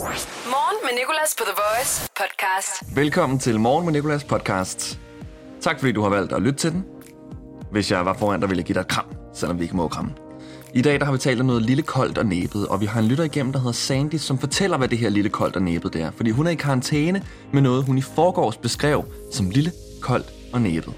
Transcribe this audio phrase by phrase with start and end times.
[0.00, 2.96] Morgen med Nicolas på The Voice podcast.
[2.96, 4.98] Velkommen til Morgen med Nicolas podcast.
[5.60, 6.84] Tak fordi du har valgt at lytte til den.
[7.70, 9.88] Hvis jeg var foran dig, ville jeg give dig et kram, selvom vi ikke må
[9.88, 10.12] kramme.
[10.74, 13.00] I dag der har vi talt om noget lille koldt og næbet, og vi har
[13.00, 15.92] en lytter igennem, der hedder Sandy, som fortæller, hvad det her lille koldt og næbet
[15.92, 16.10] det er.
[16.10, 20.60] Fordi hun er i karantæne med noget, hun i forgårs beskrev som lille koldt og
[20.60, 20.94] næbet.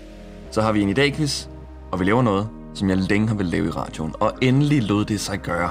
[0.51, 1.47] Så har vi en i dag quiz,
[1.93, 4.15] og vi laver noget, som jeg længe har vil lave i radioen.
[4.21, 5.71] Og endelig lod det sig gøre.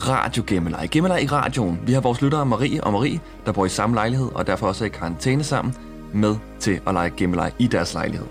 [0.00, 0.88] Radio Gemmeleg.
[0.90, 1.80] Gemmeleg i radioen.
[1.86, 4.84] Vi har vores lyttere Marie og Marie, der bor i samme lejlighed, og derfor også
[4.84, 5.74] er i karantæne sammen,
[6.14, 8.26] med til at lege Gemmeleg i deres lejlighed.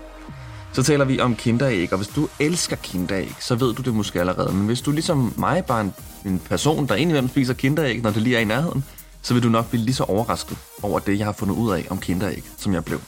[0.72, 4.20] Så taler vi om kinderæg, og hvis du elsker kinderæg, så ved du det måske
[4.20, 4.52] allerede.
[4.54, 5.94] Men hvis du ligesom mig, bare en,
[6.24, 8.84] en person, der indimellem spiser kinderæg, når det lige er i nærheden,
[9.22, 11.86] så vil du nok blive lige så overrasket over det, jeg har fundet ud af
[11.90, 13.00] om kinderæg, som jeg blev.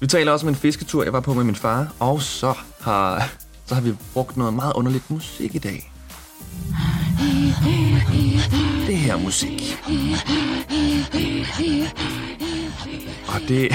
[0.00, 3.28] Vi taler også om en fisketur, jeg var på med min far, og så har,
[3.66, 5.92] så har vi brugt noget meget underligt musik i dag.
[8.86, 9.78] Det her musik.
[13.28, 13.72] Og det,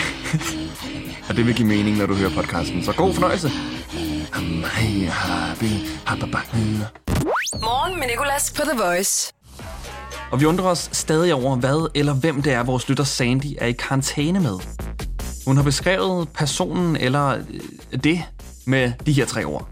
[1.29, 2.83] og det vil give mening, når du hører podcasten.
[2.83, 3.51] Så god fornøjelse.
[7.61, 9.33] Morgen med Nicolas på The Voice.
[10.31, 13.67] Og vi undrer os stadig over, hvad eller hvem det er, vores lytter Sandy er
[13.67, 14.59] i karantæne med.
[15.45, 17.27] Hun har beskrevet personen eller
[17.93, 18.23] øh, det
[18.65, 19.67] med de her tre ord.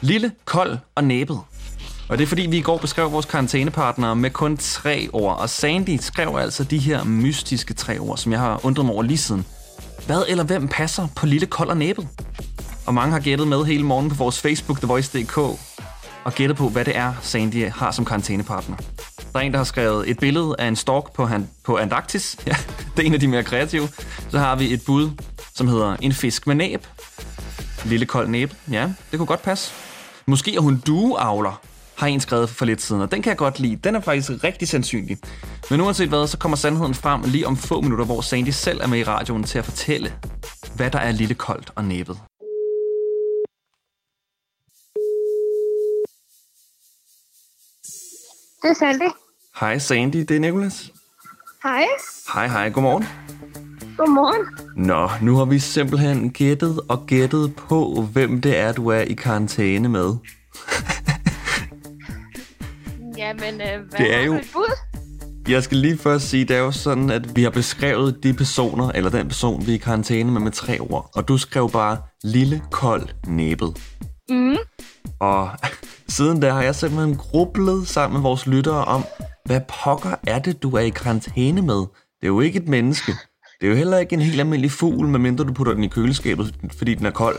[0.00, 1.40] Lille, kold og næbet.
[2.12, 5.38] Og det er fordi, vi i går beskrev vores karantænepartnere med kun tre ord.
[5.38, 9.02] Og Sandy skrev altså de her mystiske tre ord, som jeg har undret mig over
[9.02, 9.46] lige siden.
[10.06, 12.08] Hvad eller hvem passer på lille, kold og næbet?
[12.86, 15.38] Og mange har gættet med hele morgen på vores Facebook, TheVoice.dk,
[16.24, 18.76] og gættet på, hvad det er, Sandy har som karantænepartner.
[19.32, 22.36] Der er en, der har skrevet et billede af en stork på, han, på Antarktis.
[22.46, 22.56] Ja,
[22.96, 23.88] det er en af de mere kreative.
[24.28, 25.10] Så har vi et bud,
[25.54, 26.86] som hedder en fisk med næb.
[27.84, 28.54] Lille kold næb.
[28.70, 29.72] Ja, det kunne godt passe.
[30.26, 31.60] Måske er hun dueavler,
[31.96, 33.76] har en skrevet for lidt siden, og den kan jeg godt lide.
[33.76, 35.18] Den er faktisk rigtig sandsynlig.
[35.70, 38.86] Men uanset hvad, så kommer sandheden frem lige om få minutter, hvor Sandy selv er
[38.86, 40.12] med i radioen til at fortælle,
[40.76, 42.18] hvad der er lille koldt og næbet.
[48.62, 49.10] Det er Sandy.
[49.60, 50.90] Hej Sandy, det er Nicolas.
[51.62, 51.86] Hej.
[52.34, 53.06] Hej hej, godmorgen.
[53.96, 54.46] Godmorgen.
[54.76, 59.12] Nå, nu har vi simpelthen gættet og gættet på, hvem det er, du er i
[59.12, 60.14] karantæne med.
[63.18, 64.40] Jamen, øh, hvad Det er jo-?
[65.48, 68.90] Jeg skal lige først sige, det er jo sådan, at vi har beskrevet de personer,
[68.94, 71.10] eller den person, vi er i karantæne med med tre ord.
[71.14, 73.76] Og du skrev bare lille, kold, næbet.
[74.30, 74.56] Mm.
[75.20, 75.50] Og
[76.08, 79.04] siden da har jeg simpelthen grublet sammen med vores lyttere om,
[79.44, 81.78] hvad pokker er det, du er i karantæne med?
[82.20, 83.12] Det er jo ikke et menneske.
[83.60, 86.54] Det er jo heller ikke en helt almindelig fugl, medmindre du putter den i køleskabet,
[86.78, 87.36] fordi den er kold.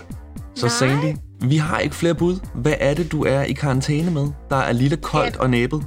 [0.55, 0.69] Så Nej.
[0.69, 2.39] Sandy, vi har ikke flere bud.
[2.55, 4.27] Hvad er det, du er i karantæne med?
[4.49, 5.85] Der er lille, koldt og næbet.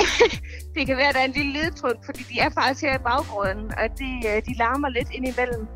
[0.74, 3.02] Det kan være, at der er en lille ledtryk, fordi de er faktisk her i
[3.04, 5.66] baggrunden, og de, øh, de larmer lidt indimellem.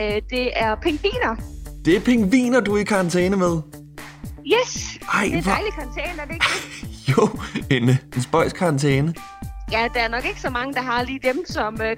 [0.00, 1.36] Øh, det er pingviner.
[1.84, 3.60] Det er pingviner, du er i karantæne med.
[4.46, 4.98] Yes!
[5.14, 5.52] Ej, Det er hvor...
[5.52, 6.46] dejligt container, er det ikke?
[7.12, 7.28] Jo,
[7.70, 9.14] en, en spøjs karantæne.
[9.72, 11.96] Ja, der er nok ikke så mange, der har lige dem som øh.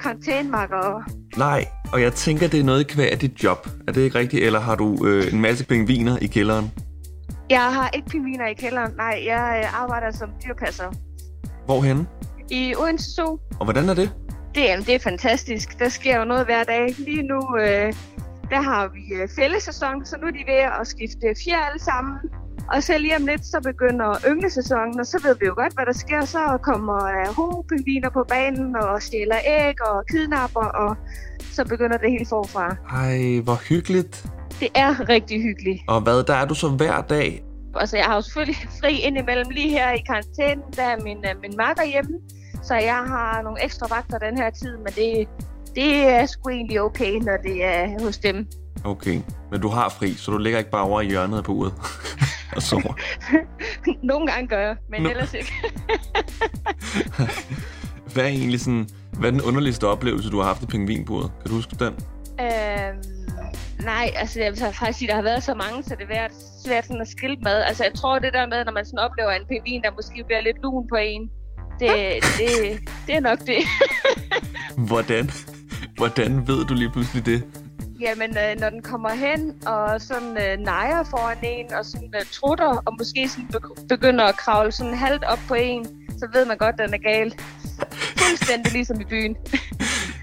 [1.36, 3.68] Nej, og jeg tænker, det er noget kvæg af dit job.
[3.88, 4.44] Er det ikke rigtigt?
[4.44, 6.72] Eller har du øh, en masse pingviner i kælderen?
[7.50, 8.92] Jeg har ikke pingviner i kælderen.
[8.96, 10.92] Nej, jeg øh, arbejder som dyrpasser
[11.66, 12.06] Hvorhenne?
[12.50, 13.38] i Odense Zoo.
[13.60, 14.10] Og hvordan er det?
[14.54, 15.78] Det, jamen, det er fantastisk.
[15.78, 16.94] Der sker jo noget hver dag.
[16.98, 17.92] Lige nu, øh,
[18.50, 22.14] der har vi øh, fællesæson, så nu er de ved at skifte fjer alle sammen.
[22.72, 25.86] Og så lige om lidt, så begynder ynglesæsonen, og så ved vi jo godt, hvad
[25.86, 26.24] der sker.
[26.24, 30.96] Så kommer øh, hovedpingviner på banen og stjæler æg og kidnapper, og
[31.56, 32.76] så begynder det hele forfra.
[32.90, 34.26] Ej, hvor hyggeligt.
[34.60, 35.82] Det er rigtig hyggeligt.
[35.88, 37.42] Og hvad, der er du så hver dag?
[37.74, 41.40] Altså, jeg har jo selvfølgelig fri indimellem lige her i karantænen, der er min, øh,
[41.42, 42.10] min makker hjemme.
[42.62, 45.28] Så jeg har nogle ekstra vagter den her tid, men det,
[45.74, 48.46] det er sgu egentlig okay, når det er hos dem.
[48.84, 51.72] Okay, men du har fri, så du ligger ikke bare over i hjørnet af buret
[52.56, 52.94] og sover.
[54.10, 55.08] Nogle gange gør jeg, men Nå.
[55.08, 55.52] ellers ikke.
[58.16, 61.30] Hvad er egentlig sådan, hvad er den underligste oplevelse, du har haft i pingvinburet?
[61.40, 61.94] Kan du huske den?
[62.40, 62.96] øhm,
[63.84, 66.32] nej, altså jeg vil faktisk sige, der har været så mange, så det er svært,
[66.64, 67.52] svært sådan at skille med.
[67.68, 70.40] Altså jeg tror det der med, når man sådan oplever en pingvin, der måske bliver
[70.40, 71.30] lidt lun på en,
[71.80, 71.90] det,
[72.38, 72.50] det,
[73.06, 73.60] det er nok det.
[74.88, 75.30] Hvordan,
[75.96, 77.44] hvordan ved du lige pludselig det?
[78.00, 82.22] Jamen, øh, når den kommer hen og sådan øh, nejer foran en, og sådan øh,
[82.32, 86.46] trutter, og måske sådan be- begynder at kravle sådan halvt op på en, så ved
[86.46, 87.34] man godt, at den er gal.
[88.18, 89.36] Fuldstændig ligesom i byen.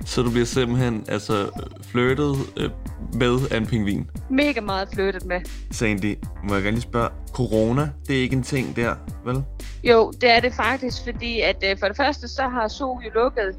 [0.05, 1.49] Så du bliver simpelthen altså
[1.91, 2.69] flirtet, øh,
[3.13, 4.09] med af en pingvin?
[4.29, 5.41] Mega meget flyttet med.
[5.71, 8.95] Sandy, må jeg gerne lige spørge, corona, det er ikke en ting der,
[9.25, 9.43] vel?
[9.83, 13.09] Jo, det er det faktisk, fordi at øh, for det første, så har zoo jo
[13.13, 13.55] lukket,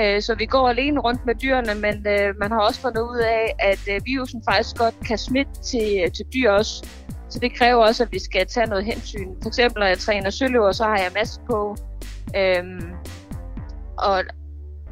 [0.00, 3.18] øh, så vi går alene rundt med dyrene, men øh, man har også fundet ud
[3.18, 6.84] af, at øh, virusen faktisk godt kan smitte til, til dyr også.
[7.30, 9.28] Så det kræver også, at vi skal tage noget hensyn.
[9.42, 11.76] For eksempel, når jeg træner søløver, så har jeg maske på.
[12.36, 12.92] Øhm,
[13.98, 14.24] og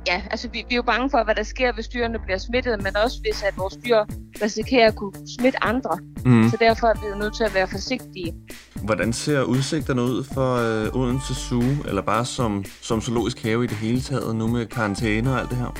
[0.06, 2.82] ja, altså vi, vi er jo bange for, hvad der sker, hvis dyrene bliver smittet,
[2.82, 4.04] men også hvis at vores dyr
[4.42, 5.98] risikerer at kunne smitte andre.
[6.24, 6.48] Mm.
[6.50, 8.34] Så derfor er vi jo nødt til at være forsigtige.
[8.82, 13.66] Hvordan ser udsigterne ud for øh, Odense Zoo, eller bare som, som zoologisk have i
[13.66, 15.78] det hele taget, nu med karantæne og alt det her?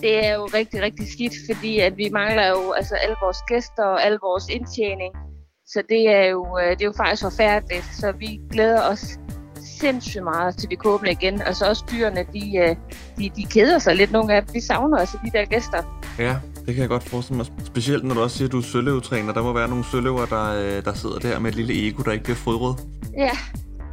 [0.00, 3.84] Det er jo rigtig, rigtig skidt, fordi at vi mangler jo altså alle vores gæster
[3.84, 5.14] og al vores indtjening.
[5.72, 7.84] Så det er jo, øh, det er jo faktisk forfærdeligt.
[8.00, 9.18] Så vi glæder os
[9.80, 11.42] sindssygt meget, til vi kan åbne igen.
[11.42, 12.76] Altså også dyrene, de, øh,
[13.18, 14.12] de, de keder sig lidt.
[14.12, 16.02] Nogle af dem, de savner altså de der gæster.
[16.18, 16.36] Ja,
[16.66, 17.46] det kan jeg godt forestille mig.
[17.64, 19.32] Specielt når du også siger, at du er søløvetræner.
[19.32, 22.12] Der må være nogle søløver, der, øh, der sidder der med et lille ego, der
[22.12, 22.86] ikke bliver fodret.
[23.18, 23.30] Ja,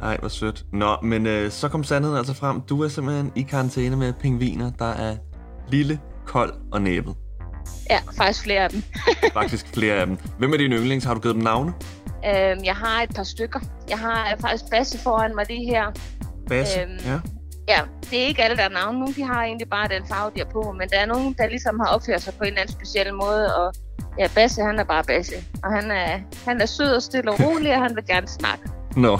[0.02, 0.64] Ej, hvor sødt.
[0.72, 2.60] Nå, men øh, så kom sandheden altså frem.
[2.60, 5.16] Du er simpelthen i karantæne med pingviner, der er
[5.68, 7.14] lille, kold og næbet.
[7.90, 8.82] Ja, faktisk flere af dem.
[9.32, 10.18] Faktisk flere af dem.
[10.38, 11.04] Hvem er dine yndlings?
[11.04, 11.72] Har du givet dem navne?
[12.26, 13.60] Øhm, jeg har et par stykker.
[13.88, 15.84] Jeg har faktisk Basse foran mig lige her.
[16.48, 16.80] Basse?
[16.80, 17.20] Øhm, ja.
[17.68, 17.80] Ja,
[18.10, 18.98] det er ikke alle, der er navne.
[18.98, 20.74] Nogle de har egentlig bare den farve, de er på.
[20.78, 23.56] Men der er nogen, der ligesom har opført sig på en eller anden speciel måde.
[23.56, 23.74] Og
[24.18, 25.34] ja, Basse, han er bare Basse.
[25.64, 28.64] Og han er, han er sød og stille og rolig, og han vil gerne snakke.
[28.96, 29.18] Nå.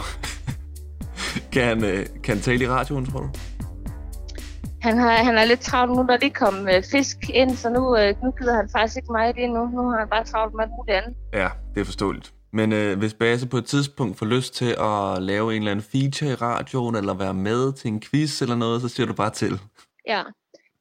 [1.52, 3.30] kan, han, øh, kan han tale i radioen, tror du?
[4.82, 7.96] Han, har, han er lidt travlt nu, når det kom øh, fisk ind, så nu,
[7.96, 9.66] øh, nu gider han faktisk ikke mig det nu.
[9.66, 11.16] Nu har han bare travlt med alt muligt andet.
[11.32, 12.34] Ja, det er forståeligt.
[12.52, 15.86] Men øh, hvis Basse på et tidspunkt får lyst til at lave en eller anden
[15.92, 19.30] feature i radioen, eller være med til en quiz eller noget, så siger du bare
[19.30, 19.60] til.
[20.06, 20.22] Ja,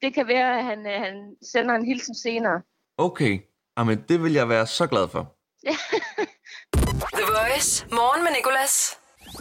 [0.02, 2.62] det kan være, at han, øh, han sender en hilsen senere.
[2.98, 3.40] Okay,
[3.80, 5.36] Jamen, det vil jeg være så glad for.
[7.18, 7.86] The Voice.
[7.92, 8.99] Morgen med Nicolas.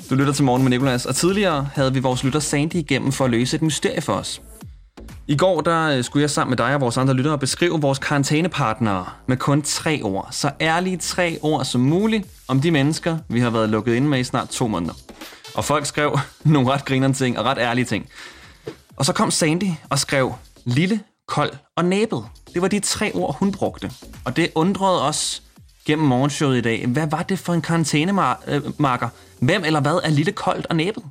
[0.09, 3.25] Du lytter til Morgen med Nicolas, og tidligere havde vi vores lytter Sandy igennem for
[3.25, 4.41] at løse et mysterie for os.
[5.27, 7.99] I går der øh, skulle jeg sammen med dig og vores andre lyttere beskrive vores
[7.99, 10.27] karantænepartnere med kun tre ord.
[10.31, 14.19] Så ærlige tre ord som muligt om de mennesker, vi har været lukket inde med
[14.19, 14.93] i snart to måneder.
[15.55, 18.09] Og folk skrev nogle ret grinerende ting og ret ærlige ting.
[18.95, 20.33] Og så kom Sandy og skrev
[20.65, 22.25] lille, kold og næbet.
[22.53, 23.91] Det var de tre ord, hun brugte.
[24.25, 25.43] Og det undrede os
[25.89, 26.87] gennem morgenshowet i dag.
[26.87, 29.09] Hvad var det for en karantænemarker?
[29.39, 31.03] Hvem eller hvad er lille, koldt og næbet?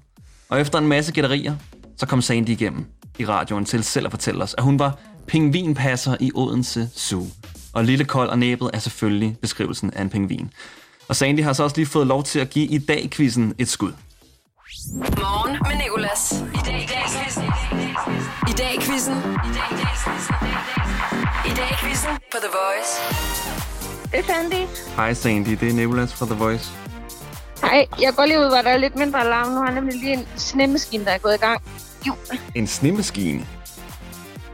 [0.49, 1.57] Og efter en masse gætterier,
[1.97, 2.87] så kom Sandy igennem
[3.19, 7.27] i radioen til selv at fortælle os, at hun var pingvinpasser i Odense Zoo.
[7.73, 10.51] Og lille, kold og næbet er selvfølgelig beskrivelsen af en pingvin.
[11.09, 13.93] Og Sandy har så også lige fået lov til at give i dag-quizzen et skud.
[14.95, 16.33] Morgen med Nicolas.
[16.55, 17.45] I dag i dag quizzen.
[18.49, 19.17] I dag quizzen.
[19.17, 19.95] I dag i dag.
[21.47, 23.78] I dag quizzen på The Voice.
[24.13, 24.67] Det er Sandy.
[24.97, 26.71] Hej Sandy, det er Nicolas fra The Voice.
[27.63, 29.49] Hej, jeg går lige ud, hvor der er lidt mindre alarm.
[29.49, 31.63] Nu har jeg nemlig lige en snemaskine, der er gået i gang.
[32.07, 32.13] Jo.
[32.55, 33.47] En snemaskine.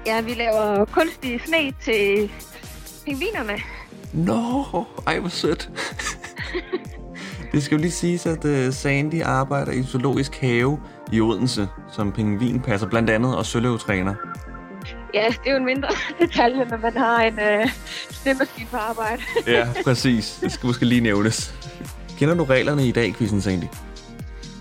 [0.06, 2.30] Ja, vi laver kunstig sne til
[3.04, 3.58] pingvinerne.
[4.12, 4.64] Nå,
[5.06, 5.70] ej hvor sødt.
[7.52, 10.78] det skal jo lige siges, at uh, Sandy arbejder i zoologisk have
[11.12, 14.14] i Odense som pingvinpasser blandt andet og søløvetræner.
[15.14, 15.88] Ja, det er jo en mindre
[16.20, 17.68] detalje, når man har en øh,
[18.10, 19.22] snemaskine på arbejde.
[19.46, 20.38] Ja, præcis.
[20.40, 21.54] Det skal måske lige nævnes.
[22.18, 23.64] Kender du reglerne i dag, quizzen, Sandy?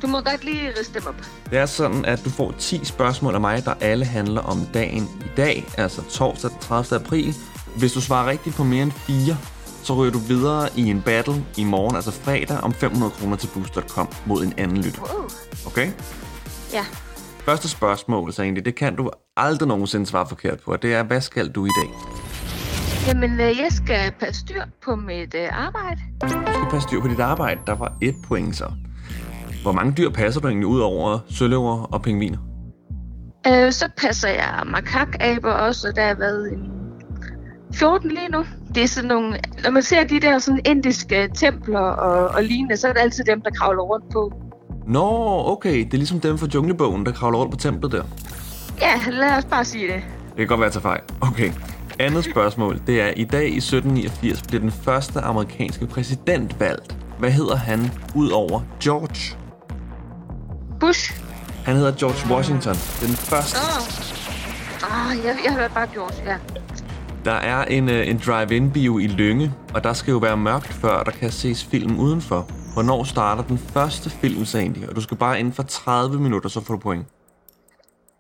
[0.02, 1.16] Du må godt lige riste dem op.
[1.50, 5.04] Det er sådan, at du får 10 spørgsmål af mig, der alle handler om dagen
[5.26, 7.00] i dag, altså torsdag den 30.
[7.00, 7.34] april.
[7.78, 9.38] Hvis du svarer rigtigt på mere end 4,
[9.84, 13.48] så ryger du videre i en battle i morgen, altså fredag, om 500 kroner til
[13.54, 15.02] boost.com mod en anden lytter.
[15.02, 15.30] Wow.
[15.66, 15.92] Okay?
[16.74, 16.86] Ja.
[17.46, 21.22] Første spørgsmål, Sandy, det kan du aldrig nogensinde svare forkert på, og det er, hvad
[21.22, 21.90] skal du i dag?
[23.08, 26.02] Jamen, øh, jeg skal passe styr på mit øh, arbejde.
[26.22, 27.60] Du skal passe styr på dit arbejde.
[27.68, 28.72] Der var et point så.
[29.62, 32.38] Hvor mange dyr passer du egentlig ud over søløver og pingviner?
[33.48, 36.72] Øh, så passer jeg makakaber også, og der har været en
[37.74, 38.46] 14 lige nu.
[38.76, 42.78] Det er sådan nogle, når man ser de der sådan indiske templer og, og lignende,
[42.78, 44.43] så er det altid dem, der kravler rundt på.
[44.88, 45.78] Nå, okay.
[45.78, 48.04] Det er ligesom dem fra Junglebogen, der kravler rundt på templet der.
[48.82, 50.04] Ja, lad os bare sige det.
[50.30, 51.02] Det kan godt være, at jeg tager fejl.
[51.22, 51.52] Okay.
[52.00, 56.96] Andet spørgsmål, det er, i dag i 1789 blev den første amerikanske præsident valgt.
[57.20, 59.38] Hvad hedder han ud over George?
[60.80, 61.22] Bush.
[61.66, 62.74] Han hedder George Washington.
[62.74, 63.58] Den første.
[64.84, 66.38] Åh, oh, jeg, jeg hørte bare George, ja.
[67.26, 71.04] Der er en, øh, en drive-in-bio i Lønge, og der skal jo være mørkt, før
[71.04, 72.48] der kan ses film udenfor.
[72.74, 74.88] Hvornår starter den første film, Sandy?
[74.88, 77.06] Og du skal bare inden for 30 minutter, så får du point.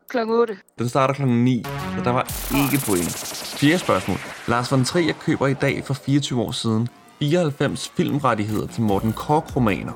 [0.09, 0.57] Klokken 8.
[0.79, 1.63] Den starter klokken 9,
[1.97, 3.15] så der var ikke point.
[3.57, 4.17] Fjerde spørgsmål.
[4.47, 6.87] Lars von Trier køber i dag for 24 år siden
[7.19, 9.93] 94 filmrettigheder til Morten Kork-romaner.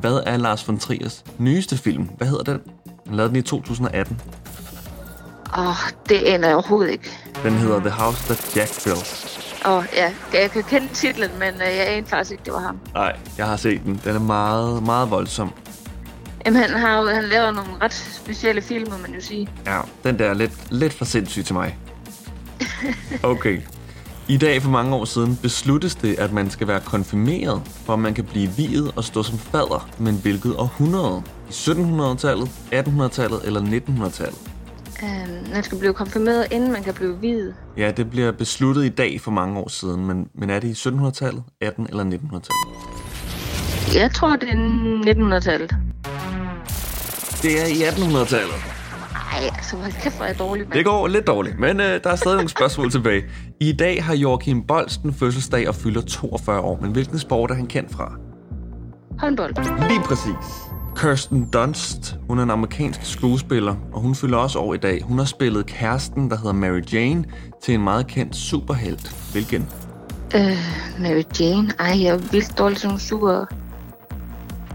[0.00, 2.04] Hvad er Lars von Triers nyeste film?
[2.04, 2.60] Hvad hedder den?
[3.06, 4.20] Han lavede den i 2018.
[5.58, 5.74] Åh, oh,
[6.08, 7.10] det aner jeg overhovedet ikke.
[7.42, 9.49] Den hedder The House That Jack Built.
[9.64, 10.12] Oh, ja.
[10.32, 12.78] Jeg kan kende titlen, men uh, jeg anede faktisk ikke, det var ham.
[12.94, 14.00] Nej, jeg har set den.
[14.04, 15.52] Den er meget, meget voldsom.
[16.46, 19.48] Jamen, han, har jo, han laver nogle ret specielle film, må man jo sige.
[19.66, 21.78] Ja, den der er lidt, lidt for sindssyg til mig.
[23.22, 23.60] Okay.
[24.28, 27.98] I dag for mange år siden besluttes det, at man skal være konfirmeret, for at
[27.98, 31.22] man kan blive viet og stå som fader, men hvilket århundrede?
[31.48, 34.38] I 1700-tallet, 1800-tallet eller 1900-tallet?
[35.02, 37.52] Uh, man skal blive konfirmeret, inden man kan blive hvid.
[37.76, 40.88] Ja, det bliver besluttet i dag for mange år siden, men, men er det i
[40.88, 42.50] 1700-tallet, 18 eller 1900-tallet?
[44.02, 44.54] Jeg tror, det er
[45.14, 45.70] 1900-tallet.
[47.42, 48.54] Det er i 1800-tallet.
[49.32, 50.72] Ej, altså, hvor kæft, hvor er jeg dårlig, mand.
[50.78, 53.24] Det går lidt dårligt, men øh, der er stadig nogle spørgsmål tilbage.
[53.60, 57.66] I dag har Joachim Bolsten fødselsdag og fylder 42 år, men hvilken sport er han
[57.66, 58.12] kendt fra?
[59.18, 59.54] Håndbold.
[59.88, 60.69] Lige præcis.
[61.00, 65.02] Kirsten Dunst, hun er en amerikansk skuespiller, og hun fylder også år i dag.
[65.02, 67.24] Hun har spillet kæresten, der hedder Mary Jane,
[67.62, 69.32] til en meget kendt superhelt.
[69.32, 69.68] Hvilken?
[70.34, 70.56] Øh,
[70.98, 71.72] Mary Jane.
[71.78, 73.44] Ej, jeg er vildt dårlig som super...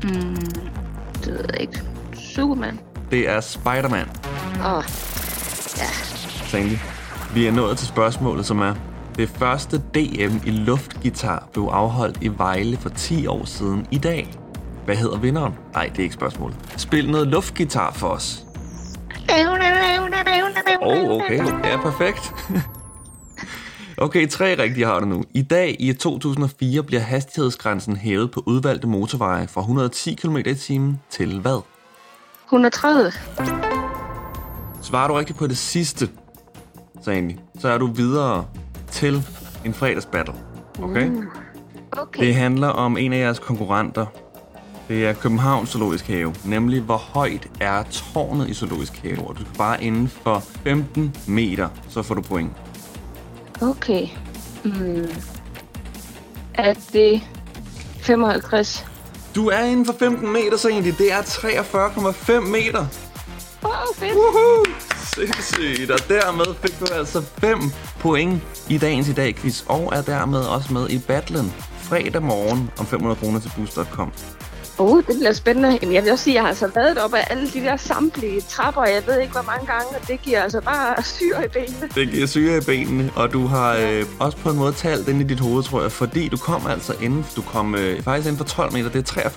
[0.01, 0.36] Hmm,
[1.24, 1.82] det ved jeg ikke.
[2.13, 2.79] Superman.
[3.12, 4.08] Det er Spider-Man,
[4.60, 4.84] Åh, oh,
[5.77, 5.89] ja.
[6.48, 6.77] Sandy.
[7.34, 8.74] Vi er nået til spørgsmålet, som er...
[9.17, 14.45] Det første DM i luftgitar blev afholdt i Vejle for 10 år siden i dag.
[14.86, 15.54] Hvad hedder vinderen?
[15.74, 16.58] Nej, det er ikke spørgsmålet.
[16.77, 18.46] Spil noget luftgitar for os.
[20.82, 21.38] Åh, oh, okay.
[21.63, 22.34] Ja, perfekt.
[24.06, 25.24] okay, tre rigtige har du nu.
[25.34, 31.01] I dag i 2004 bliver hastighedsgrænsen hævet på udvalgte motorveje fra 110 km i timen
[31.10, 31.62] til hvad?
[32.44, 33.12] 130.
[34.82, 36.10] Svarer du rigtigt på det sidste,
[37.01, 38.46] Sandy, så er du videre
[38.92, 39.24] til
[39.65, 40.34] en fredagsbattle.
[40.84, 41.12] Okay?
[41.92, 42.25] Okay.
[42.25, 44.06] Det handler om en af jeres konkurrenter.
[44.88, 46.36] Det er Københavns Zoologisk Have.
[46.44, 49.27] Nemlig, hvor højt er tårnet i Zoologisk Have.
[49.27, 52.51] Og du skal bare inden for 15 meter, så får du point.
[53.62, 54.08] Okay.
[54.63, 55.08] Hmm.
[56.54, 57.22] Er det
[58.01, 58.86] 55?
[59.36, 60.98] Du er inden for 15 meter, så egentlig.
[60.98, 62.86] Det er 43,5 meter.
[63.63, 64.13] Åh, oh, fedt.
[64.13, 64.65] Woohoo!
[65.15, 65.92] Sindssygt.
[65.92, 67.60] Og dermed fik du altså 5
[68.00, 69.63] point i dagens i dag quiz.
[69.68, 74.12] Og er dermed også med i battlen fredag morgen om 500 kroner til boost.com.
[74.79, 75.79] Åh, oh, det bliver spændende.
[75.82, 77.77] Jamen, jeg vil også sige, at jeg har altså været op af alle de der
[77.77, 78.86] samtlige trapper.
[78.86, 81.89] Jeg ved ikke, hvor mange gange, og det giver altså bare syre i benene.
[81.96, 85.22] Det giver syre i benene, og du har øh, også på en måde talt ind
[85.22, 88.38] i dit hoved, tror jeg, fordi du kom altså inden, du kom øh, faktisk inden
[88.38, 88.89] for 12 meter.
[88.89, 89.29] Det er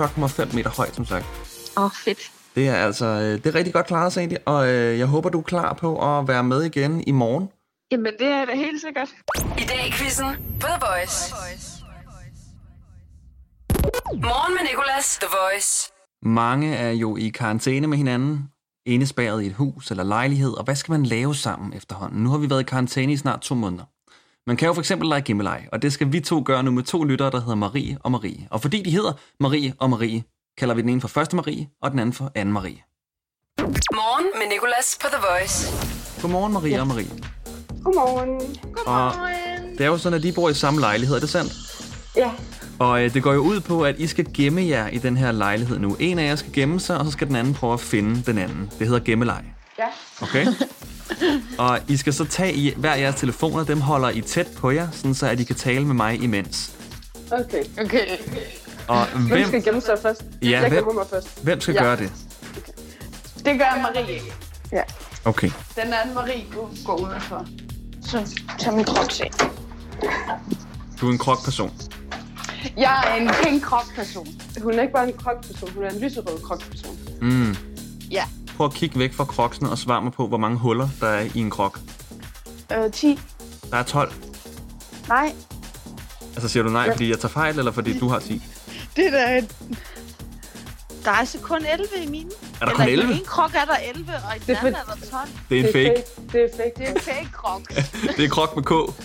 [0.48, 1.26] 43,5 meter højt, som sagt.
[1.76, 2.30] Åh, oh, fedt.
[2.54, 5.38] Det er altså, øh, det er rigtig godt klaret, Sandy, og øh, jeg håber, du
[5.38, 7.48] er klar på at være med igen i morgen.
[7.90, 9.08] Jamen, det er da helt sikkert.
[9.58, 10.26] I dag i quizzen
[10.60, 11.77] på The Voice.
[14.14, 15.92] Morgen med Nicolas, The Voice.
[16.22, 18.48] Mange er jo i karantæne med hinanden,
[18.86, 22.22] indespærret i et hus eller lejlighed, og hvad skal man lave sammen efterhånden?
[22.22, 23.84] Nu har vi været i karantæne i snart to måneder.
[24.46, 26.82] Man kan jo for eksempel lege gemmeleg, og det skal vi to gøre nu med
[26.82, 28.48] to lyttere, der hedder Marie og Marie.
[28.50, 30.24] Og fordi de hedder Marie og Marie,
[30.58, 32.82] kalder vi den ene for første Marie, og den anden for anden Marie.
[33.94, 35.56] Morgen med Nicolas på The Voice.
[36.22, 37.10] Godmorgen Marie og Marie.
[37.84, 38.30] Godmorgen.
[38.86, 39.12] Og
[39.78, 41.52] det er jo sådan, at de bor i samme lejlighed, er det sandt?
[42.16, 42.30] Ja,
[42.78, 45.32] Og øh, det går jo ud på, at I skal gemme jer i den her
[45.32, 45.96] lejlighed nu.
[46.00, 48.38] En af jer skal gemme sig, og så skal den anden prøve at finde den
[48.38, 48.70] anden.
[48.78, 49.44] Det hedder gemmeleg.
[49.78, 49.84] ja.
[50.22, 50.46] Okay?
[51.58, 54.88] og I skal så tage i hver jeres telefoner, dem holder I tæt på jer,
[54.92, 56.72] sådan så at I kan tale med mig imens.
[57.30, 57.64] Okay.
[57.84, 58.06] Okay.
[58.88, 60.24] Og Hvem hvem, skal gemme sig først?
[60.42, 61.42] Ja, jeg hvem- mig først.
[61.44, 61.82] hvem skal Ja.
[61.82, 62.12] gøre det?
[63.34, 64.20] Det gør Marie.
[64.72, 64.82] Ja.
[65.24, 65.50] Okay.
[65.76, 67.46] Den anden Marie kunne gå udenfor.
[68.02, 69.30] Så tag min krop af.
[71.00, 71.72] Du er en krokperson.
[72.76, 74.28] Jeg er en pink krop-person.
[74.62, 76.98] Hun er ikke bare en krokperson, hun er en lyserød krokperson.
[77.20, 77.56] Mm.
[78.10, 78.24] Ja.
[78.56, 81.20] Prøv at kigge væk fra kroksene og svar mig på, hvor mange huller der er
[81.34, 81.78] i en krok.
[82.72, 83.18] Øh, 10.
[83.70, 84.12] Der er 12.
[85.08, 85.32] Nej.
[86.34, 88.42] Altså siger du nej, fordi jeg tager fejl, eller fordi du har 10?
[88.96, 89.40] Det der er...
[91.04, 92.30] Der er altså kun 11 i mine.
[92.60, 93.14] Er der kun 11?
[93.14, 95.28] I en krok er der 11, og i den er anden er der 12.
[95.48, 96.02] Det er en fake.
[96.32, 96.72] Det er fake.
[96.76, 97.62] Det er en fake krop.
[98.16, 98.70] Det er krok med K.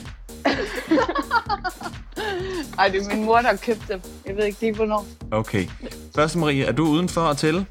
[2.79, 4.01] Ej, det er min mor, der har købt dem.
[4.27, 5.05] Jeg ved ikke lige, hvornår.
[5.31, 5.67] Okay.
[6.15, 7.65] Første Marie, er du udenfor at tælle?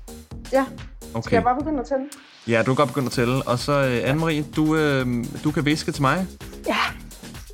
[0.52, 0.64] Ja.
[1.00, 1.32] Skal Okay.
[1.32, 2.04] jeg bare begynde at tælle?
[2.48, 3.42] Ja, du kan godt begynde at tælle.
[3.42, 6.26] Og så øh, Anne-Marie, du, øh, du kan viske til mig.
[6.66, 6.76] Ja.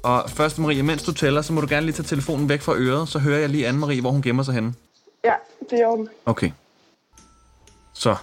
[0.02, 2.74] Og første Marie, mens du tæller, så må du gerne lige tage telefonen væk fra
[2.76, 4.74] øret, så hører jeg lige Anne-Marie, hvor hun gemmer sig henne.
[5.24, 5.32] Ja,
[5.70, 6.08] det er orden.
[6.26, 6.50] Okay.
[7.94, 8.14] Så,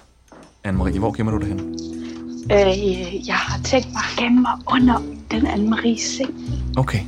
[0.68, 1.64] Anne-Marie, hvor gemmer du det henne?
[2.52, 6.36] Øh, jeg har tænkt mig at gemme mig under den anden Maries seng.
[6.78, 7.00] Okay.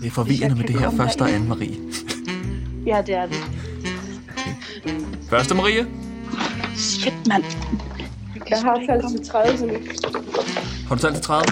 [0.00, 1.52] Det er forvirrende med det her første og derind.
[1.52, 1.76] Anne-Marie.
[2.86, 3.36] Ja, det er det.
[5.30, 5.86] Første Marie.
[6.76, 7.44] Shit, mand.
[8.50, 9.72] Jeg har talt til 30 nu.
[10.88, 11.44] Har du talt til 30?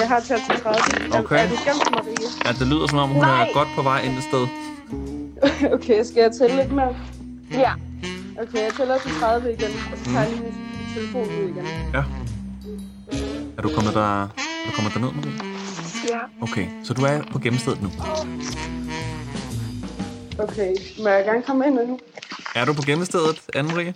[0.00, 1.18] Jeg har talt til 30.
[1.24, 1.44] Okay.
[1.44, 2.28] Er du gemt, Marie?
[2.46, 4.46] Ja, det lyder som om, hun er godt på vej ind et sted.
[5.74, 6.96] Okay, skal jeg tælle lidt mere?
[7.52, 7.72] Ja.
[8.42, 10.54] Okay, jeg tæller til 30 igen, og så tager jeg lige min
[10.94, 11.66] telefon ud igen.
[11.94, 12.02] Ja.
[13.58, 14.28] Er du kommet der, er
[14.66, 15.51] du kommet derned, Marie?
[16.10, 16.18] Ja.
[16.40, 17.88] Okay, så du er på gennemstedet nu.
[20.38, 21.98] Okay, må jeg gerne komme ind nu?
[22.54, 23.92] Er du på gennemstedet, Anne-Marie?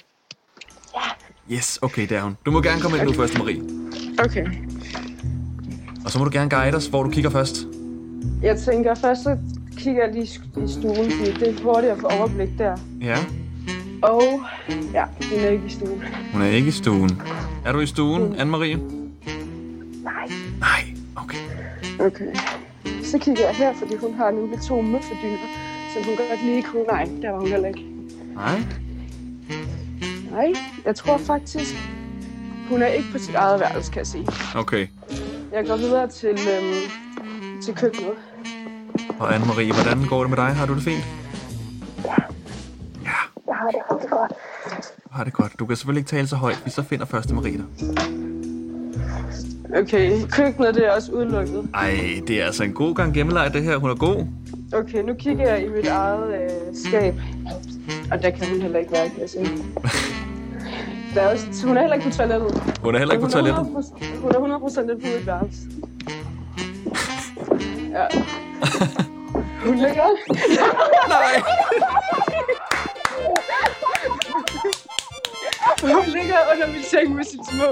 [0.95, 1.55] Ja.
[1.55, 2.37] Yes, okay, det er hun.
[2.47, 3.63] Du må gerne komme ind nu først, Marie.
[4.19, 4.47] Okay.
[6.05, 7.57] Og så må du gerne guide os, hvor du kigger først.
[8.43, 9.39] Jeg tænker først, så
[9.77, 12.77] kigger jeg lige i stuen, fordi det er hurtigt at få overblik der.
[13.01, 13.19] Ja.
[14.03, 14.23] Og
[14.93, 16.03] ja, den er ikke i stuen.
[16.33, 17.23] Hun er ikke i stuen.
[17.65, 18.96] Er du i stuen, Anne-Marie?
[22.07, 22.35] Okay.
[23.05, 25.39] Så kigger jeg her, fordi hun har nemlig to møffeldyner,
[25.95, 26.83] som hun godt lige kunne...
[26.83, 27.85] Nej, der var hun heller ikke.
[28.35, 28.59] Nej.
[30.31, 30.53] Nej,
[30.85, 31.75] jeg tror faktisk,
[32.69, 34.29] hun er ikke på sit eget værelse, kan jeg sige.
[34.57, 34.87] Okay.
[35.53, 36.91] Jeg går videre til, øhm,
[37.63, 38.15] til køkkenet.
[39.19, 40.47] Og Anne-Marie, hvordan går det med dig?
[40.55, 41.05] Har du det fint?
[42.05, 42.15] Ja.
[43.47, 44.33] Jeg har det rigtig godt.
[45.11, 45.59] Har det godt.
[45.59, 48.26] Du kan selvfølgelig ikke tale så højt, vi så finder første Marie dig.
[49.75, 51.69] Okay, køkkenet det er også udelukket.
[51.75, 51.97] Ej,
[52.27, 53.77] det er altså en god gang gemmeleg, det her.
[53.77, 54.27] Hun er god.
[54.73, 56.51] Okay, nu kigger jeg i mit eget øh,
[56.89, 57.15] skab.
[58.13, 59.49] Og der kan hun heller ikke jeg sige.
[61.15, 62.63] Der er også, hun er heller ikke på toilettet.
[62.83, 63.61] Hun er heller ikke på toilettet.
[63.61, 65.61] 100%, hun er 100 procent på mit værelse.
[67.91, 68.07] Ja.
[69.67, 70.05] Hun ligger...
[71.09, 71.43] Nej.
[75.95, 77.67] Hun ligger under min seng med sine små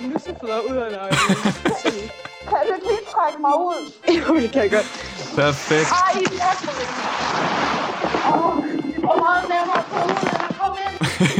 [0.00, 1.36] musefødder ud af nøglen.
[2.50, 3.92] Kan du ikke lige trække mig ud?
[4.28, 4.88] Jo, det kan jeg godt.
[5.36, 5.88] Perfekt.
[5.90, 6.40] Ej, ind.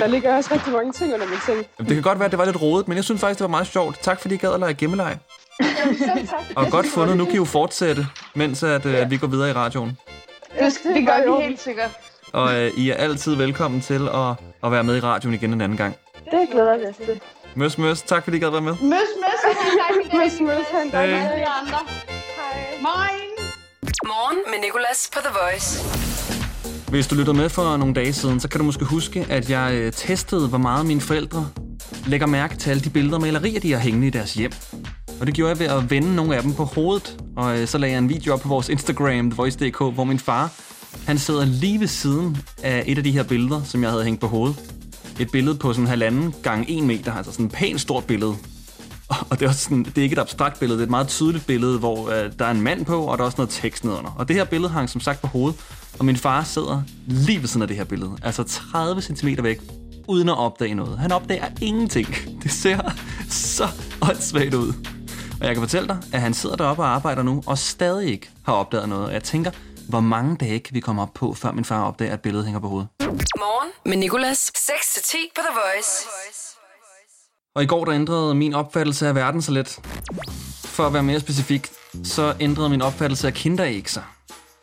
[0.01, 1.57] Der ligger også rigtig mange ting under min seng.
[1.79, 3.45] Jamen, Det kan godt være, at det var lidt rodet, men jeg synes faktisk, det
[3.45, 3.99] var meget sjovt.
[4.03, 5.19] Tak fordi I gad at lege gemmeleg.
[5.99, 6.41] Selv tak.
[6.57, 7.17] Og godt fundet.
[7.17, 9.99] Nu kan I jo fortsætte, mens at, øh, at vi går videre i radioen.
[10.59, 11.91] Det, det gør vi helt sikkert.
[12.33, 14.31] Og øh, I er altid velkommen til at,
[14.65, 15.97] at være med i radioen igen en anden gang.
[16.31, 17.21] Det glæder jeg mig til.
[17.57, 18.03] Møs, møs.
[18.03, 18.73] Tak fordi I gad at være med.
[18.73, 20.19] Møs, møs, og han gang i dag.
[20.19, 21.03] Møs, møs, han Hej.
[21.03, 21.79] Alle de andre.
[22.79, 23.51] Mine.
[24.07, 25.69] Morgen med Nicolas på The Voice.
[26.91, 29.75] Hvis du lytter med for nogle dage siden, så kan du måske huske, at jeg
[29.75, 31.49] øh, testede, hvor meget mine forældre
[32.07, 34.53] lægger mærke til alle de billeder og malerier, de har hængende i deres hjem.
[35.21, 37.79] Og det gjorde jeg ved at vende nogle af dem på hovedet, og øh, så
[37.79, 40.51] lagde jeg en video op på vores Instagram, thevoice.dk, hvor min far,
[41.07, 44.21] han sidder lige ved siden af et af de her billeder, som jeg havde hængt
[44.21, 44.57] på hovedet.
[45.21, 48.35] Et billede på sådan halvanden gange en meter, altså sådan et pænt stort billede.
[49.09, 51.09] Og det er, også sådan, det er ikke et abstrakt billede, det er et meget
[51.09, 53.85] tydeligt billede, hvor øh, der er en mand på, og der er også noget tekst
[53.85, 54.11] nedenunder.
[54.11, 55.61] Og det her billede hang som sagt på hovedet,
[55.99, 59.61] og min far sidder lige ved siden af det her billede, altså 30 cm væk,
[60.09, 60.99] uden at opdage noget.
[60.99, 62.09] Han opdager ingenting.
[62.43, 62.79] Det ser
[63.29, 63.69] så
[64.03, 64.73] åndssvagt ud.
[65.41, 68.31] Og jeg kan fortælle dig, at han sidder deroppe og arbejder nu, og stadig ikke
[68.43, 69.07] har opdaget noget.
[69.07, 69.51] Og jeg tænker,
[69.91, 72.61] hvor mange dage kan vi komme op på, før min far opdager, at billedet hænger
[72.61, 72.89] på hovedet?
[73.39, 74.53] Morgen med Nicolas.
[74.57, 76.07] 6-10 på The Voice.
[77.55, 79.79] Og i går der ændrede min opfattelse af verden så lidt.
[80.65, 81.69] For at være mere specifik,
[82.05, 84.03] så ændrede min opfattelse af kinderæg sig.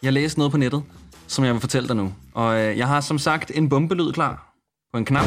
[0.03, 0.83] Jeg læste noget på nettet,
[1.27, 2.13] som jeg vil fortælle dig nu.
[2.33, 4.53] Og øh, jeg har som sagt en bombelyd klar
[4.93, 5.25] på en knap,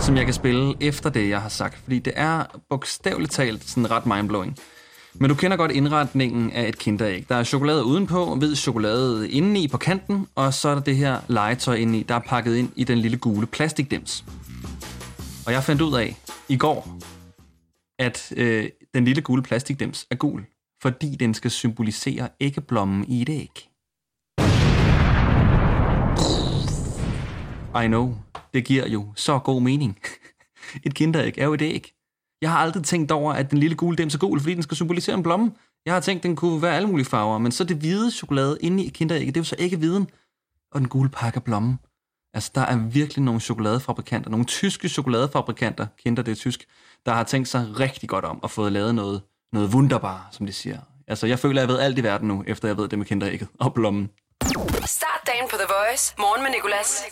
[0.00, 1.78] som jeg kan spille efter det, jeg har sagt.
[1.82, 4.58] Fordi det er bogstaveligt talt sådan ret mindblowing.
[5.14, 7.24] Men du kender godt indretningen af et kinderæg.
[7.28, 11.20] Der er chokolade udenpå, hvid chokolade indeni på kanten, og så er der det her
[11.28, 14.24] legetøj indeni, der er pakket ind i den lille gule plastikdims.
[15.46, 16.16] Og jeg fandt ud af
[16.48, 16.98] i går,
[17.98, 20.44] at øh, den lille gule plastikdims er gul,
[20.82, 23.68] fordi den skal symbolisere æggeblommen i et æg.
[27.84, 28.14] I know,
[28.54, 29.98] det giver jo så god mening.
[30.86, 31.92] Et kinderæg er jo et æg.
[32.42, 34.76] Jeg har aldrig tænkt over, at den lille gule dims er gul, fordi den skal
[34.76, 35.52] symbolisere en blomme.
[35.86, 38.58] Jeg har tænkt, at den kunne være alle mulige farver, men så det hvide chokolade
[38.60, 40.10] inde i kinderægget, det er jo så ikke viden.
[40.72, 41.78] Og den gule pakke af blommen.
[42.34, 46.66] Altså, der er virkelig nogle chokoladefabrikanter, nogle tyske chokoladefabrikanter, kinder det er tysk,
[47.06, 50.52] der har tænkt sig rigtig godt om at få lavet noget, noget wunderbar, som de
[50.52, 50.78] siger.
[51.08, 53.06] Altså, jeg føler, at jeg ved alt i verden nu, efter jeg ved det med
[53.06, 54.10] kinderægget og blommen.
[54.84, 56.14] Start dagen på The Voice.
[56.18, 57.04] Morgen med Nicolas.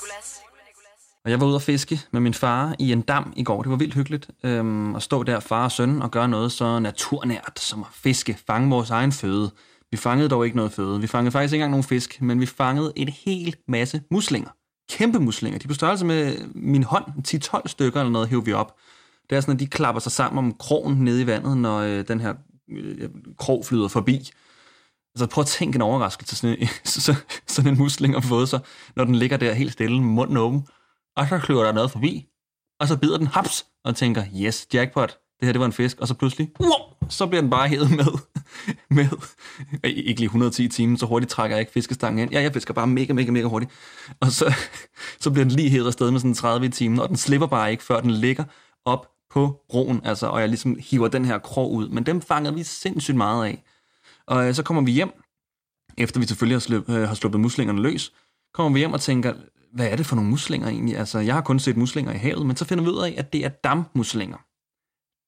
[1.25, 3.63] Og jeg var ude at fiske med min far i en dam i går.
[3.63, 6.79] Det var vildt hyggeligt øhm, at stå der, far og søn, og gøre noget så
[6.79, 9.51] naturnært som at fiske, fange vores egen føde.
[9.91, 11.01] Vi fangede dog ikke noget føde.
[11.01, 14.51] Vi fangede faktisk ikke engang nogen fisk, men vi fangede en hel masse muslinger.
[14.91, 15.59] Kæmpe muslinger.
[15.59, 17.05] De er på størrelse med min hånd.
[17.29, 18.77] 10-12 stykker eller noget hævde vi op.
[19.31, 22.09] Det er sådan, at de klapper sig sammen om krogen nede i vandet, når øh,
[22.09, 22.35] den her
[22.71, 24.31] øh, krog flyder forbi.
[25.15, 26.69] Altså prøv at tænke en overraskelse, sådan en,
[27.55, 28.61] sådan en musling har fået sig,
[28.97, 30.67] når den ligger der helt stille, munden åben,
[31.16, 32.27] og så kløver der noget forbi,
[32.81, 36.01] og så bider den haps, og tænker, yes, jackpot, det her det var en fisk,
[36.01, 38.07] og så pludselig, wow, så bliver den bare hævet med,
[38.96, 39.07] med,
[39.85, 42.33] ikke lige 110 timer, så hurtigt trækker jeg ikke fiskestangen ind.
[42.33, 43.73] Ja, jeg fisker bare mega, mega, mega hurtigt.
[44.20, 44.55] Og så,
[45.20, 47.83] så bliver den lige hævet afsted med sådan 30 timer, og den slipper bare ikke,
[47.83, 48.44] før den ligger
[48.85, 51.88] op på broen, altså, og jeg ligesom hiver den her krog ud.
[51.88, 53.64] Men dem fanger vi sindssygt meget af.
[54.27, 55.12] Og øh, så kommer vi hjem,
[55.99, 58.12] efter vi selvfølgelig har, sluppet, øh, har sluppet muslingerne løs,
[58.55, 59.35] kommer vi hjem og tænker,
[59.73, 60.97] hvad er det for nogle muslinger egentlig?
[60.97, 63.33] Altså, jeg har kun set muslinger i havet, men så finder vi ud af, at
[63.33, 64.39] det er dammuslinger.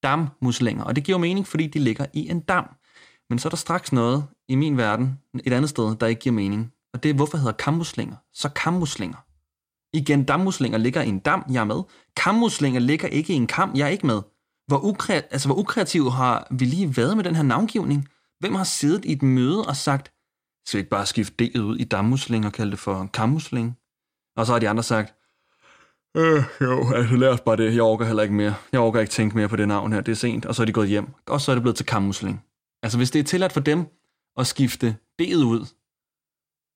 [0.03, 2.69] Dammuslinger, og det giver mening, fordi de ligger i en dam.
[3.31, 6.35] Men så er der straks noget i min verden, et andet sted, der ikke giver
[6.35, 6.73] mening.
[6.95, 9.19] Og det er, hvorfor hedder kammuslinger så kammuslinger?
[9.97, 11.83] Igen, dammuslinger ligger i en dam, jeg er med.
[12.17, 14.23] Kammuslinger ligger ikke i en kam, jeg er ikke med.
[14.67, 18.09] Hvor, ukre- altså, hvor ukreativ har vi lige været med den her navngivning?
[18.41, 20.13] Hvem har siddet i et møde og sagt,
[20.67, 23.77] skal vi ikke bare skifte det ud i dammusling og kalde det for kammusling?
[24.37, 25.15] Og så har de andre sagt,
[26.17, 28.55] øh, jo, altså lad os bare det, jeg overgår heller ikke mere.
[28.73, 30.47] Jeg overgår ikke tænke mere på det navn her, det er sent.
[30.47, 32.45] Og så er de gået hjem, og så er det blevet til kammusling.
[32.83, 33.87] Altså hvis det er tilladt for dem
[34.39, 35.67] at skifte D'et ud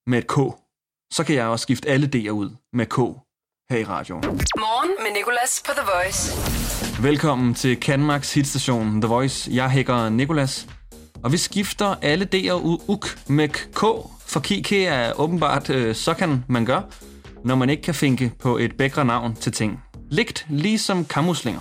[0.06, 0.34] med et K,
[1.12, 2.96] så kan jeg også skifte alle D'er ud med K
[3.70, 4.22] her i radioen.
[4.56, 7.02] Morgen med Nicolas på The Voice.
[7.02, 9.50] Velkommen til Canmax hitstation The Voice.
[9.54, 10.68] Jeg hækker Nikolas.
[11.24, 13.80] Og vi skifter alle D'er ud uk med K,
[14.26, 16.82] for Kike er åbenbart, øh, så kan man gøre,
[17.46, 19.82] når man ikke kan finke på et bækre navn til ting.
[20.10, 21.60] Ligt ligesom kammuslinger.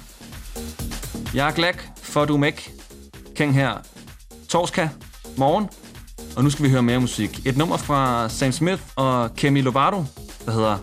[1.33, 2.71] Jeg er glad for du mæk.
[3.35, 3.77] Kæng her.
[4.49, 4.89] Torska.
[5.37, 5.69] Morgen.
[6.37, 7.47] Og nu skal vi høre mere musik.
[7.47, 10.03] Et nummer fra Sam Smith og Kemi Lovato,
[10.45, 10.77] der hedder...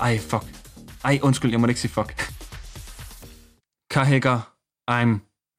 [0.00, 0.44] Ej, fuck.
[1.04, 2.32] Ej, undskyld, jeg må ikke sige fuck.
[3.90, 4.40] Kahækker,
[4.90, 5.10] I'm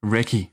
[0.04, 0.48] Recky.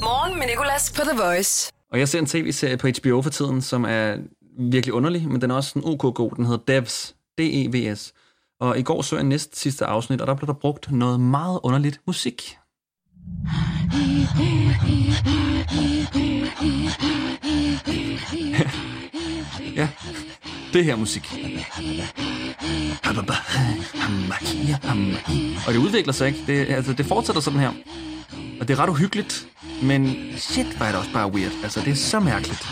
[0.00, 1.72] Morgen med Nicolas på The Voice.
[1.92, 4.16] Og jeg ser en tv-serie på HBO for tiden, som er
[4.58, 6.30] virkelig underlig, men den er også sådan ok god.
[6.36, 7.17] Den hedder Devs.
[7.38, 8.12] DEVS.
[8.60, 11.60] Og i går så jeg næst sidste afsnit, og der blev der brugt noget meget
[11.62, 12.58] underligt musik.
[19.76, 19.88] ja,
[20.72, 21.22] det her musik.
[25.66, 26.40] Og det udvikler sig ikke.
[26.46, 27.72] Det, altså, det fortsætter sådan her.
[28.60, 29.46] Og det er ret uhyggeligt,
[29.82, 31.52] men shit, var det også bare weird.
[31.62, 32.66] Altså, det er så mærkeligt.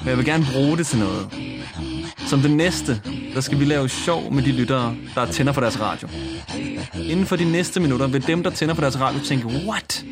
[0.00, 1.28] Men jeg vil gerne bruge det til noget.
[2.18, 3.02] Som det næste,
[3.36, 6.08] der skal vi lave sjov med de lyttere, der tænder for deres radio.
[6.94, 10.04] Inden for de næste minutter vil dem, der tænder for deres radio, tænke, what?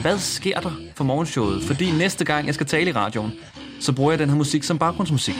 [0.00, 1.62] Hvad sker der for morgenshowet?
[1.62, 3.32] Fordi næste gang, jeg skal tale i radioen,
[3.80, 5.34] så bruger jeg den her musik som baggrundsmusik.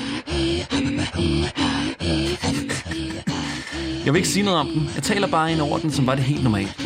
[4.05, 4.91] Jeg vil ikke sige noget om den.
[4.95, 6.83] Jeg taler bare ind over den, som var det helt normalt.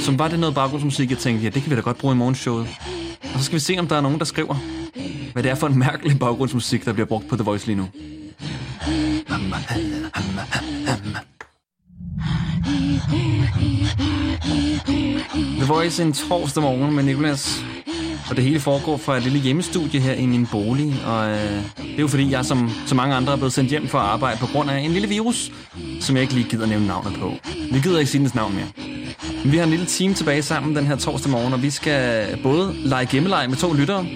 [0.00, 2.16] Som var det noget baggrundsmusik, jeg tænkte, ja, det kan vi da godt bruge i
[2.16, 2.68] morgenshowet.
[3.34, 4.54] Og så skal vi se, om der er nogen, der skriver,
[5.32, 7.88] hvad det er for en mærkelig baggrundsmusik, der bliver brugt på The Voice lige nu.
[15.58, 17.64] The Voice en torsdag morgen med Nicolas.
[18.30, 20.94] Og det hele foregår fra et lille hjemmestudie her i min bolig.
[21.06, 21.36] Og øh,
[21.76, 24.04] det er jo fordi, jeg som så mange andre er blevet sendt hjem for at
[24.04, 25.52] arbejde på grund af en lille virus,
[26.00, 27.32] som jeg ikke lige gider nævne navnet på.
[27.72, 28.66] Vi gider ikke sige dens navn mere.
[29.42, 32.26] Men vi har en lille team tilbage sammen den her torsdag morgen, og vi skal
[32.42, 34.06] både lege gemmeleg med to lyttere.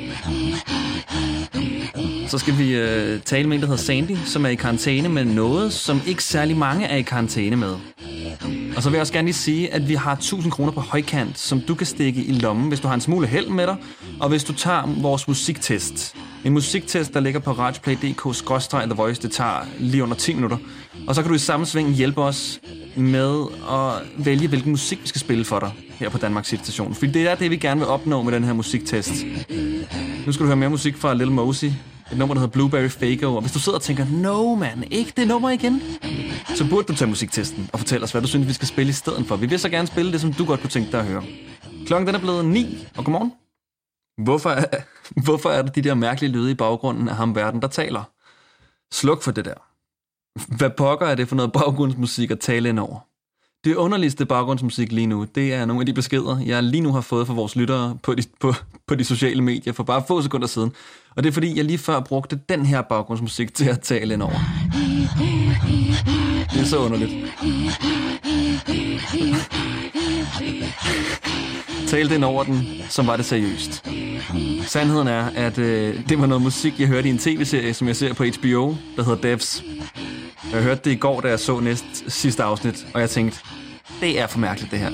[2.29, 5.25] Så skal vi øh, tale med en, der hedder Sandy, som er i karantæne med
[5.25, 7.77] noget, som ikke særlig mange er i karantæne med.
[8.77, 11.39] Og så vil jeg også gerne lige sige, at vi har 1000 kroner på højkant,
[11.39, 13.77] som du kan stikke i lommen, hvis du har en smule held med dig,
[14.21, 16.17] og hvis du tager vores musiktest.
[16.45, 20.57] En musiktest, der ligger på radioplay.dk-the voice, det tager lige under 10 minutter.
[21.07, 22.61] Og så kan du i samme sving hjælpe os
[22.97, 26.95] med at vælge, hvilken musik vi skal spille for dig her på Danmarks Station.
[26.95, 29.13] Fordi det er det, vi gerne vil opnå med den her musiktest.
[30.27, 31.71] Nu skal du høre mere musik fra Little Mosey.
[32.15, 33.35] Et nummer, der hedder Blueberry Fago.
[33.35, 35.83] Og hvis du sidder og tænker, no man, ikke det nummer igen,
[36.57, 38.93] så burde du tage musiktesten og fortælle os, hvad du synes, vi skal spille i
[38.93, 39.37] stedet for.
[39.37, 41.23] Vi vil så gerne spille det, som du godt kunne tænke dig at høre.
[41.87, 43.33] Klokken den er blevet 9, og godmorgen.
[44.25, 44.65] Hvorfor er,
[45.25, 48.03] hvorfor er der de der mærkelige lyde i baggrunden af ham verden, der taler?
[48.93, 49.61] Sluk for det der.
[50.57, 53.01] Hvad pokker er det for noget baggrundsmusik at tale ind over?
[53.65, 57.01] Det underligste baggrundsmusik lige nu, det er nogle af de beskeder, jeg lige nu har
[57.01, 58.55] fået fra vores lyttere på de, på,
[58.87, 60.73] på de sociale medier for bare få sekunder siden.
[61.17, 64.23] Og det er fordi, jeg lige før brugte den her baggrundsmusik til at tale ind
[64.23, 64.41] over.
[66.53, 67.13] Det er så underligt.
[71.87, 73.89] Talte ind over den, som var det seriøst.
[74.67, 77.97] Sandheden er, at øh, det var noget musik, jeg hørte i en tv-serie, som jeg
[77.97, 79.65] ser på HBO, der hedder Devs.
[80.53, 83.39] Jeg hørte det i går, da jeg så næst sidste afsnit, og jeg tænkte,
[84.05, 84.91] det er for mærkeligt det her.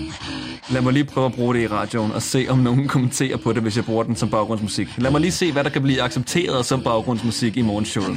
[0.71, 3.53] Lad mig lige prøve at bruge det i radioen og se, om nogen kommenterer på
[3.53, 4.89] det, hvis jeg bruger den som baggrundsmusik.
[4.99, 8.17] Lad mig lige se, hvad der kan blive accepteret som baggrundsmusik i morgenshowet.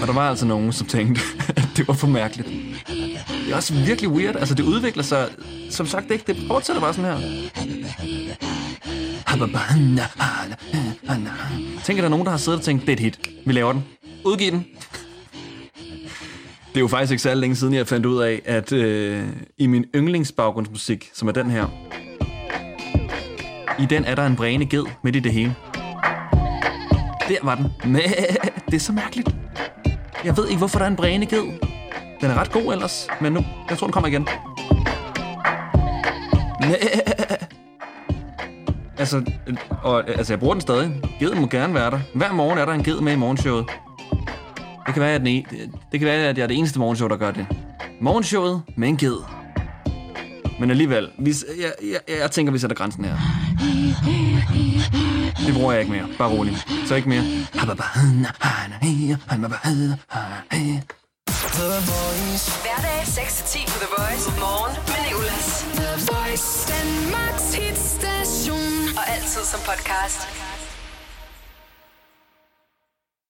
[0.00, 1.20] Og der var altså nogen, som tænkte,
[1.56, 2.48] at det var for mærkeligt.
[3.44, 4.36] Det er også virkelig weird.
[4.36, 5.28] Altså, det udvikler sig...
[5.70, 6.24] Som sagt, ikke.
[6.26, 7.28] Det fortsætter bare sådan her.
[11.84, 13.18] Tænker der er nogen, der har siddet og tænkt, det er et hit.
[13.46, 13.84] Vi laver den.
[14.24, 14.66] Udgiv den.
[16.76, 19.66] Det er jo faktisk ikke særlig længe siden, jeg fandt ud af, at øh, i
[19.66, 21.66] min yndlingsbaggrundsmusik, som er den her,
[23.78, 25.54] i den er der en bræne ged midt i det hele.
[27.28, 27.92] Der var den.
[27.92, 28.02] Næh,
[28.66, 29.36] det er så mærkeligt.
[30.24, 31.42] Jeg ved ikke, hvorfor der er en bræne ged.
[32.20, 34.28] Den er ret god ellers, men nu, jeg tror, den kommer igen.
[36.60, 36.74] Næh.
[38.98, 41.02] Altså, øh, og, øh, altså, jeg bruger den stadig.
[41.20, 41.98] Geden må gerne være der.
[42.14, 43.66] Hver morgen er der en ged med i morgenshowet.
[44.86, 47.08] Det kan være, at, den e- det kan være, at jeg er det eneste morgenshow,
[47.08, 47.46] der gør det.
[48.00, 49.16] Morgenshowet med en ged.
[50.60, 51.72] Men alligevel, vi, jeg,
[52.08, 53.16] jeg, jeg tænker, vi sætter grænsen her.
[55.46, 56.08] Det bruger jeg ikke mere.
[56.18, 56.58] Bare rolig.
[56.86, 57.22] Så ikke mere.
[62.64, 64.26] Hverdag 6-10 på The Voice.
[64.40, 65.48] Morgen med Nicolas.
[65.80, 68.72] The Voice, Danmarks hitstation.
[68.98, 70.20] Og altid som podcast.